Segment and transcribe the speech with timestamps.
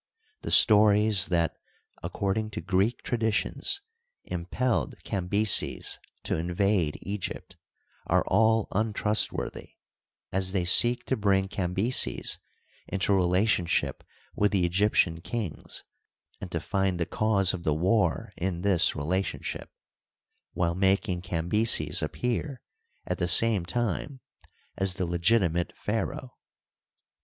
[0.41, 1.51] The stories tnat,
[2.01, 3.81] according to Greek traditions,
[4.23, 7.55] impelled Cambyses to in vade Egypt
[8.07, 9.75] are all untrustworthy,
[10.31, 12.39] as they seek to bring Cambyses
[12.87, 14.03] into relationship
[14.35, 15.83] with the Egyptian kings
[16.41, 19.69] and to find the cause of the war in this relationship,
[20.53, 22.59] while making Cambyses appear,
[23.05, 24.19] at the same time,
[24.75, 26.33] as the legiti mate pharaoh.